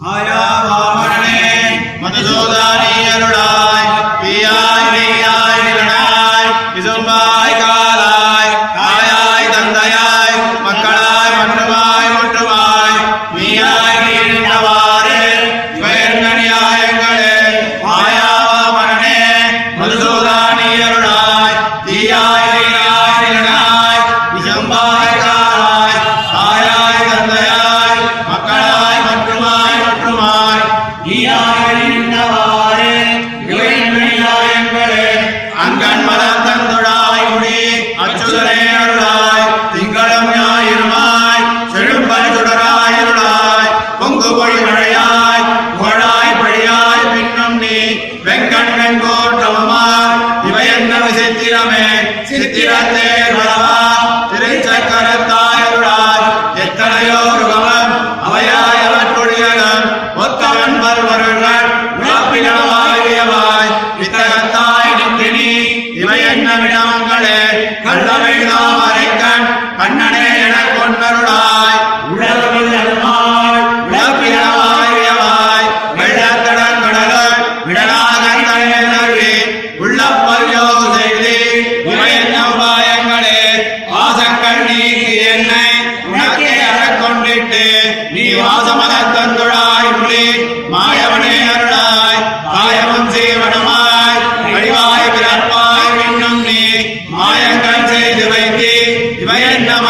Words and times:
ആയാ 0.00 0.38
വാമണേ 0.66 1.40
മധുസൂദാനീ 2.02 2.92
Lord. 38.32 39.29
জাহান্নাম 99.60 99.89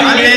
¡Amén! 0.00 0.27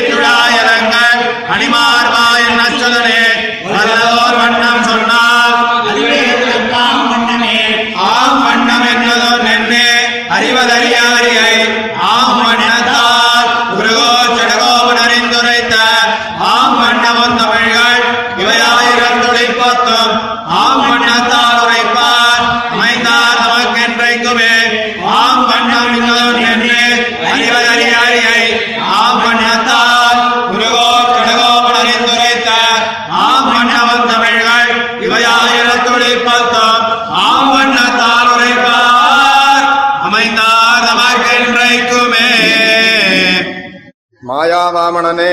மாயாவாமணனே 44.42 45.32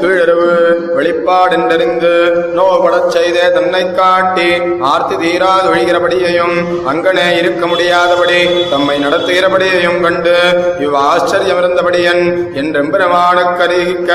கீழறிவு 0.00 0.48
வெளிப்பாடென்றறிந்து 0.96 2.10
நோபடச் 2.56 3.12
செய்தே 3.14 3.44
தன்னை 3.52 3.82
காட்டி 3.92 4.48
ஆர்த்தி 4.90 5.16
தீராது 5.22 5.68
ஒழிகிறபடியையும் 5.72 6.56
அங்கனே 6.92 7.24
இருக்க 7.38 7.66
முடியாதபடி 7.66 8.40
தம்மை 8.70 8.96
நடத்துகிறபடியையும் 9.04 10.00
கண்டு 10.02 10.34
இவ் 10.80 10.96
ஆச்சரியம் 11.04 11.60
இருந்தபடியன் 11.62 12.22
அறிவிக்க 13.66 14.12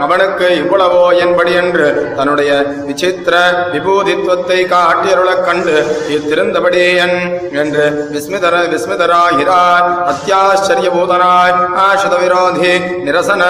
அவனுக்கு 0.00 0.46
இவ்வளவோ 0.62 1.04
என்படி 1.18 1.52
என்று 1.52 1.88
தன்னுடைய 2.16 2.52
விசித்திர 2.88 3.34
விபூதித்துவத்தை 3.72 4.60
காட்டியருளக் 4.74 5.44
கண்டு 5.44 5.76
இத்திருந்தபடியன் 6.16 7.16
என்று 7.62 7.86
விஸ்மிதர 8.14 8.54
விஸ்மிதராகிறார். 8.74 9.86
அத்தியாச்சரிய 10.12 10.90
பூதனாய் 10.96 11.56
ஆஷத 11.86 12.14
விரோதி 12.20 12.72
நிரசன 13.08 13.42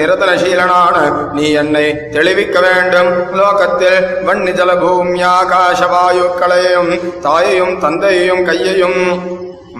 நிரதனசீலனான 0.00 0.96
நீ 1.32 1.50
என்னை 1.50 1.86
தெளிவிக்க 2.10 2.60
வேண்டும். 2.60 3.10
லோகத்தில் 3.32 3.98
வன்னி 4.26 4.52
ஜல 4.58 4.70
பூமியாகாச 4.82 5.80
வாயுக்களையும் 5.94 6.92
தாயையும் 7.20 7.74
தந்தையையும் 7.80 8.44
கையையும் 8.44 9.00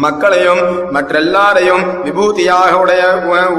மக்களையும் 0.04 0.92
மற்றெல்லாரையும் 0.94 1.84
விபூதியாக 2.04 2.72
உடைய 2.72 3.02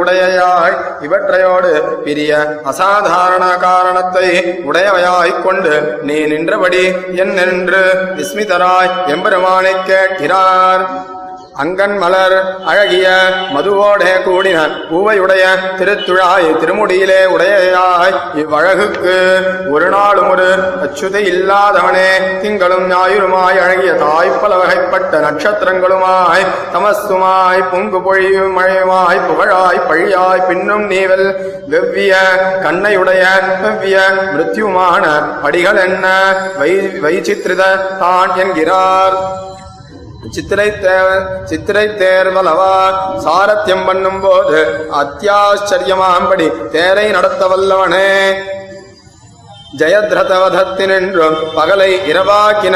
உடையாய் 0.02 0.76
இவற்றையோடு 1.02 1.72
பிரிய 2.04 2.62
அசாதாரண 2.64 3.46
காரணத்தை 3.58 4.28
உடையவையாய்க் 4.70 5.42
கொண்டு 5.42 5.74
நீ 6.04 6.18
நின்றபடி 6.34 6.84
என்னென்று 7.24 7.84
விஸ்மிதராய் 8.18 8.96
எம்பெருமானை 9.08 9.76
கேட்கிறார். 9.84 11.16
அங்கன் 11.58 11.96
மலர் 11.98 12.36
அழகிய 12.66 13.08
மதுவோடே 13.54 14.12
கூடின 14.26 14.58
பூவையுடைய 14.90 15.44
திருத்துழாய் 15.80 16.50
திருமுடியிலே 16.60 17.22
உடையாய் 17.26 18.14
இவ்வழகுக்கு 18.34 19.16
ஒரு 19.72 19.90
நாளும் 19.90 20.30
ஒரு 20.30 20.48
அச்சுதை 20.84 21.24
இல்லாதவனே. 21.32 22.10
திங்களும் 22.42 22.86
ஞாயிறுமாய் 22.92 23.60
அழகிய 23.60 23.94
தாய் 23.96 24.32
பல 24.42 24.56
வகைப்பட்ட 24.56 25.14
நட்சத்திரங்களுமாய் 25.20 26.46
தமஸ்துமாய் 26.74 27.68
பொங்கு 27.72 28.02
பொழியும் 28.02 28.56
மழையுமாய் 28.58 29.26
புகழாய் 29.28 29.86
பழியாய் 29.90 30.46
பின்னும் 30.50 30.86
நீவல் 30.88 31.28
வெவ்விய 31.68 32.14
கண்ணையுடைய 32.64 33.24
வெவ்விய 33.64 33.98
மிருத்யுமான 34.32 35.04
படிகள் 35.42 35.82
என்ன 35.86 36.06
வை 36.58 36.72
வைச்சித்ரித 37.02 37.64
தான் 38.00 38.34
என்கிறார். 38.38 39.18
சித்திரை 40.36 40.68
தேர் 40.80 41.46
சித்திரை 41.46 41.86
தேர்வலவா 42.02 42.74
சாரத்தியம் 43.26 43.86
பண்ணும் 43.86 44.22
போது 44.22 44.60
அத்தியாச்சரியமாம்படி 45.02 46.48
தேரை 46.70 47.06
நடத்த 47.12 47.48
வல்லவனே. 47.48 48.12
ஜெயத்ரதவதத்தினின்றும் 49.80 51.38
பகலை 51.56 51.90
இரவாக்கின 52.12 52.76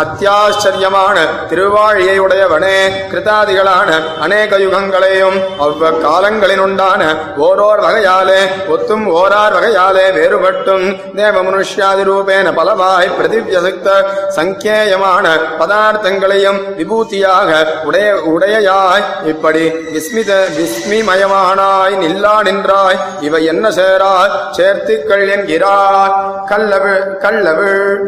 அத்தியாச்சரியமான 0.00 1.16
திருவாழியை 1.50 2.16
உடையவனே 2.18 2.76
கிருதாதிகளான 3.10 3.90
அநேக 4.20 4.58
யுகங்களையும் 4.58 5.36
அவ்வ 5.58 5.92
காலங்களினுண்டான 6.02 7.02
ஓரோர் 7.40 7.80
வகையாலே 7.80 8.40
ஒத்தும் 8.68 9.06
ஓரார் 9.14 9.56
வகையாலே 9.56 10.06
வேறுபட்டும் 10.10 10.86
தேவ 11.16 11.42
மனுஷ்யாதி 11.42 12.04
ரூபேன 12.08 12.54
பலவாய் 12.54 13.14
பிரதிவியசுக்த 13.18 13.88
சங்கேயமான 14.36 15.24
பதார்த்தங்களையும் 15.60 16.60
விபூதியாக 16.78 17.48
உடைய 17.84 18.08
உடையாய் 18.32 19.04
இப்படி 19.26 19.64
விஸ்மித 19.92 20.30
விஸ்மிமயமானாய் 20.58 21.96
நில்லா 21.96 22.36
நின்றாய் 22.42 22.98
இவை 23.20 23.44
என்ன 23.46 23.66
சேரா? 23.70 24.12
சேர்த்துக்கள் 24.56 25.26
என்கிறார். 25.28 26.14
கல்லவிழ் 26.48 27.02
கல்லவிழ் 27.18 28.00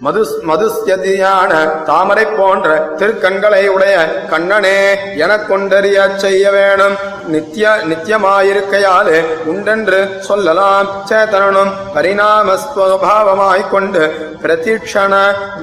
மது 0.00 0.26
மதுஸ்யதியான 0.46 1.52
தாமரை 1.84 2.24
போன்ற 2.24 2.68
திருக்கண்களை 2.98 3.66
உடைய 3.66 3.96
கண்ணனே 4.30 4.78
எனக் 5.16 5.52
கொண்டறியச் 5.52 6.16
செய்ய 6.16 6.50
வேணும். 6.50 6.96
நித்திய 7.34 7.66
நித்தியமாயிருக்கையாலே 7.90 9.18
உண்டென்று 9.52 10.00
சொல்லலாம். 10.28 10.88
சேதனனும் 11.10 11.72
பரிணாமஸ்வபாவமாய்க் 11.94 13.70
கொண்டு 13.74 14.02
பிரதிக்ஷண 14.42 15.14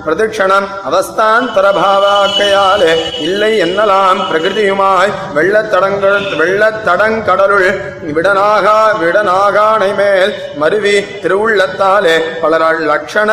பிரதிக்ஷணம் 0.06 0.68
அவஸ்தாந்தரபாவாக்கையாலே 0.90 2.92
இல்லை 3.28 3.52
என்னலாம் 3.66 4.20
பிரகிருதியுமாய் 4.30 5.14
வெள்ளத்தடங்கள் 5.38 6.20
வெள்ளத்தடங்கடலுள் 6.40 7.70
விடனாகா 8.18 8.78
விடனாகானை 9.02 9.92
மேல் 10.02 10.34
மருவி 10.64 10.96
திருவுள்ளத்தாலே 11.24 12.16
பலரால் 12.42 12.84
லட்சண 12.92 13.30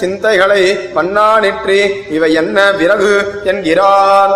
சிந்தைகளை 0.00 0.62
பண்ணானிற்றி 0.96 1.78
இவை 2.16 2.30
என்ன 2.42 2.58
விறகு 2.80 3.14
என்கிறார். 3.44 4.34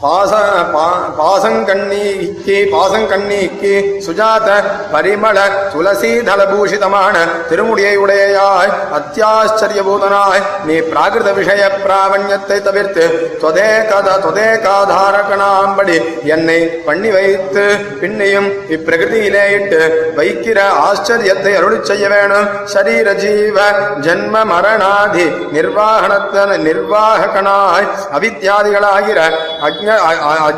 பாச 0.00 0.32
பா- 0.72 1.06
பாசங்கண்ணீக்கு 1.18 2.56
பாசங்கண்ணீக்கு 2.72 3.72
சுஜாத 4.06 4.48
பரிமள 4.92 5.38
துளசீதள 5.72 6.40
பூஷிதமான 6.46 7.14
திருமுடியை 7.48 7.96
உடையாய் 7.96 8.70
அத்தியாச்சரியபூதனாய் 8.92 10.44
நீ 10.64 10.76
பிராகிருத 10.82 11.32
விஷய 11.34 11.70
பிராவண்யத்தை 11.84 12.58
தவிர்த்து 12.60 13.06
தொதே 13.40 13.70
கத 13.82 14.06
தொதே 14.18 14.46
தொதேகாதாரகணாம்படி 14.58 15.96
என்னை 16.28 16.58
பண்ணி 16.86 17.10
வைத்து 17.10 17.64
பின்னையும் 18.00 18.48
இப்பிரகிருதியிலே 18.70 19.44
இட்டு 19.52 19.82
வைக்கிற 20.16 20.58
ஆச்சரியத்தை 20.84 21.52
அருளி 21.56 21.84
செய்ய 21.84 22.08
வேணும். 22.08 22.48
சரீர 22.66 23.12
ஜீவ 23.14 23.58
ஜன்ம 24.00 24.44
மரணாதி 24.44 25.26
நிர்வாகணத்தன 25.52 26.56
நிர்வாகனாய் 26.64 27.88
அவித்யாதிகளாகிற 28.12 29.20
அக்னி 29.60 29.86
அ- 29.92 30.52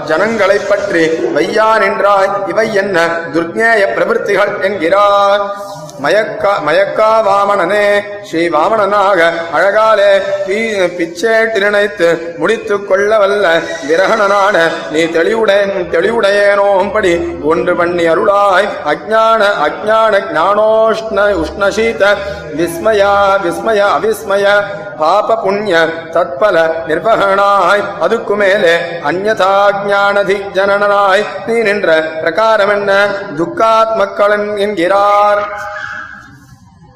பற்றி 0.69 1.07
வையான் 1.07 1.83
என்றாய். 1.83 2.49
இவை 2.49 2.75
என்ன? 2.75 3.07
துர்ஞேய 3.33 3.95
பிரவൃத்திகள் 3.95 4.63
என்கிறார். 4.63 5.55
மயக்கா 6.03 6.53
மயக்கா 6.67 7.09
வாமணனே 7.27 8.01
ஸ்ரீ 8.23 8.49
வாமணனாக 8.49 9.31
அழகாலே 9.53 10.23
பி- 10.47 10.91
பிச்சேட்டு 10.99 11.59
நினைத்து 11.59 12.35
முடித்துக் 12.39 12.89
கொள்ள 12.89 13.19
வல்ல 13.19 13.61
விரகணனான 13.89 14.71
நீ 14.91 15.03
தெளிவுடைய 15.05 15.59
தெளிவுடையேனோம்படி 15.93 17.43
ஒன்று 17.43 17.77
பண்ணி 17.77 18.09
அருளாய். 18.09 18.69
அஜ்ஞான 18.85 19.43
அஜான 19.67 20.23
ஞானோஷ்ண 20.35 21.19
உஷ்ணசீத 21.43 22.03
விஸ்மயா 22.57 23.13
விஸ்மய 23.45 23.81
அவிஸ்மய 23.97 24.47
பாப 24.99 25.37
புண்ணிய 25.37 25.77
தத்பல 26.13 26.57
நிர்வகனாய். 26.89 27.85
அதுக்கு 28.01 28.37
மேலே 28.37 28.75
அந்யதா 29.05 29.85
ஞானதி 29.87 30.35
ஜனனாய் 30.35 31.25
நீ 31.47 31.55
நின்ற 31.61 32.03
பிரகாரம் 32.21 32.71
என்ன 32.71 33.09
துக்காத்மக்களன் 33.39 34.59
என்கிறார். 34.59 35.79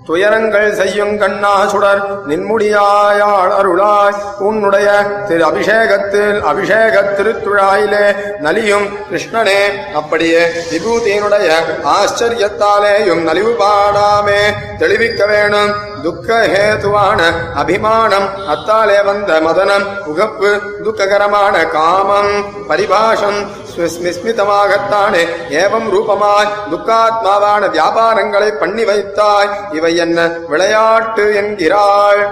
துயரங்கள் 0.07 0.75
செய்யும் 0.75 1.19
கண்ணா 1.19 1.53
சுடர் 1.67 2.03
நின்முடியாயாள் 2.27 3.53
அருளாய் 3.59 4.19
உன்னுடைய 4.39 4.89
திரு 5.29 5.45
அபிஷேகத்தில் 5.45 6.41
அபிஷேக 6.43 7.05
திருத்துழாயிலே 7.19 8.05
நலியும் 8.41 8.87
கிருஷ்ணனே 9.11 9.61
அப்படியே 9.95 10.43
விபூதியினுடைய 10.71 11.49
ஆச்சரியத்தாலேயும் 11.97 13.25
நலிவு 13.31 13.55
பாடாமே 13.63 14.41
தெளிவிக்க 14.79 15.27
வேணும். 15.27 15.73
துக்கஹேதுவான 16.05 17.21
அபிமானம் 17.55 18.27
அத்தாலே 18.55 18.99
வந்த 19.05 19.41
மதனம் 19.41 19.87
உகப்பு 20.07 20.51
துக்ககரமான 20.85 21.55
காமம் 21.67 22.33
பரிபாஷம் 22.69 23.41
ஸ்மிஸ்மிதமாகத்தானே 23.73 25.23
ஏவம் 25.63 25.89
ரூபமாய் 25.95 26.53
துக்காத்மாவான 26.71 27.71
வியாபாரங்களை 27.71 28.51
பண்ணி 28.59 28.85
வைத்தாய் 28.85 29.53
இவை 29.73 29.93
என்ன 29.97 30.19
விளையாட்டு 30.49 31.27
என்கிறாள். 31.35 32.23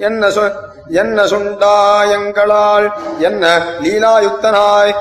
என்ன 0.00 0.30
சொ 0.30 0.44
என்ன 0.92 1.24
சுண்டாயங்களால் 1.26 2.86
என்ன 3.18 3.44
லீலாயுக்தனாய் 3.80 4.92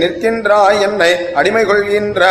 நிற்கின்றாய் 0.00 0.80
என்னை 0.80 1.10
அடிமை 1.34 1.64
கொள்கின்ற 1.64 2.22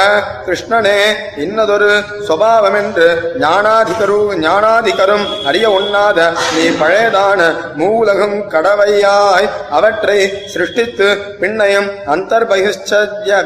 கிருஷ்ணனே 0.45 0.97
இன்னதொரு 1.37 1.89
சுவாவம் 2.27 2.75
என்று 2.75 3.07
ஞானாதிகரு 3.39 4.19
ஞானாதிகரும் 4.41 5.25
அறிய 5.45 5.69
உண்ணாத 5.69 6.19
நீ 6.55 6.65
பழையதான 6.81 7.39
மூலகம் 7.75 8.37
கடவையாய் 8.49 9.49
அவற்றை 9.69 10.19
சிருஷ்டித்து 10.47 11.09
பின்னையும் 11.39 11.89
அந்தர்பகிஷ்ச 12.07 12.91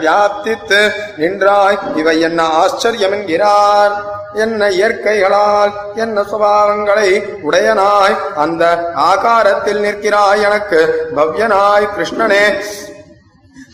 வியாப்தித்து 0.02 0.82
நின்றாய். 1.18 1.80
இவை 1.96 2.20
என்ன 2.22 2.42
ஆச்சரியம் 2.54 3.12
என்கிறார் 3.12 3.96
என்ன 4.36 4.70
இயற்கைகளால் 4.70 5.74
என்ன 5.96 6.24
சுபாவங்களை 6.24 7.10
உடையனாய் 7.44 8.16
அந்த 8.46 8.92
ஆகாரத்தில் 8.96 9.82
நிற்கிறாய் 9.84 10.42
எனக்கு. 10.42 10.82
பவ்யனாய் 11.16 11.90
கிருஷ்ணனே. 11.98 12.44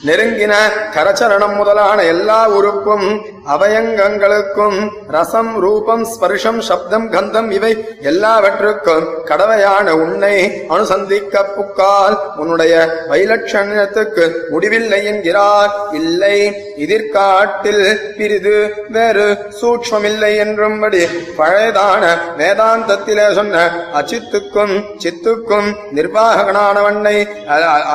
நெருங்கின 0.06 0.54
கரச்சரணம் 0.96 1.56
முதலான 1.56 2.04
எல்லா 2.04 2.50
உறுப்பும் 2.50 3.08
அவயங்கங்களுக்கும் 3.48 4.90
ரசம் 5.08 5.60
ரூபம் 5.60 6.08
ஸ்பர்ஷம் 6.08 6.60
சப்தம் 6.60 7.12
கந்தம் 7.12 7.52
இவை 7.52 7.72
எல்லாவற்றுக்கும் 8.02 9.08
கடவையான 9.26 9.90
உன்னை 9.90 10.66
அனுசந்திக்க 10.70 11.46
புக்கால் 11.56 12.18
உன்னுடைய 12.36 13.04
வைலட்சணத்துக்கு 13.10 14.32
முடிவில்லை 14.50 15.06
என்கிறார். 15.06 15.72
இல்லை. 15.92 16.38
எதிர்காட்டில் 16.84 17.86
பிரிது 18.18 18.56
வேறு 18.90 19.26
சூக்ஷ்மமில்லை 19.60 20.32
என்றும்படி 20.44 21.02
பழையதான 21.38 22.04
வேதாந்தத்திலே 22.38 23.28
சொன்ன 23.36 23.64
அச்சித்துக்கும் 24.00 24.74
சித்துக்கும் 25.04 25.70
நிர்வாகனானவண்ணை 25.96 27.16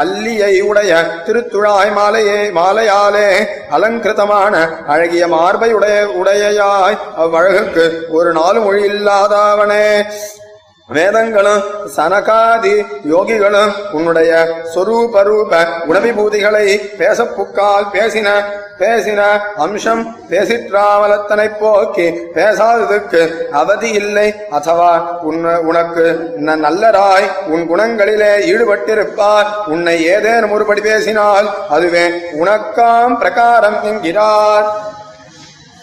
அல்லியை 0.00 0.54
உடைய 0.62 0.92
திருத்துழாய் 1.26 1.92
மாலையே 1.92 2.40
மாலையாலே 2.58 3.28
அலங்கிருதமான 3.70 4.54
அழகிய 4.88 5.26
மார்பை 5.26 5.70
உடைய 5.72 5.98
உடையாய் 6.20 6.98
அவ்வழகுக்கு 7.16 7.86
ஒரு 8.12 8.32
நாள் 8.32 8.60
மொழி 8.60 8.82
இல்லாதவனே 8.90 9.86
வேதங்களும் 10.88 11.62
சனகாதி 11.96 12.86
யோகிகளும் 13.10 13.72
உன்னுடைய 13.92 14.32
சொரூப 14.74 15.22
ரூப 15.22 15.66
குணவிபூதிகளை 15.88 16.78
பேசப்புக்கால் 16.98 17.86
பேசின 17.92 18.28
பேசின 18.78 19.38
அம்சம் 19.56 20.16
பேசிற்றாவலத்தனை 20.30 21.50
போக்கி 21.60 22.02
பேசாததுக்கு 22.34 23.48
அவதி 23.48 23.90
இல்லை. 23.90 24.34
அथवा 24.50 25.18
உன் 25.22 25.44
உனக்கு 25.44 26.34
நல்லராய் 26.44 27.28
உன் 27.46 27.68
குணங்களிலே 27.70 28.32
ஈடுபட்டிருப்பார். 28.52 29.46
உன்னை 29.66 30.04
ஏதேனும் 30.04 30.52
ஒருபடி 30.52 30.80
பேசினால் 30.80 31.48
அதுவே 31.68 32.08
உனக்காம் 32.40 33.18
பிரகாரம் 33.18 33.82
என்கிறார். 33.82 34.66